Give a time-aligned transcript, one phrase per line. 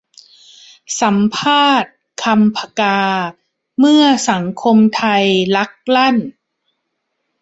[0.99, 1.93] สัมภาษณ์
[2.23, 2.99] 'คำ ผกา':
[3.79, 5.23] เมื่อสังคมไทย
[5.55, 6.17] ลักลั่น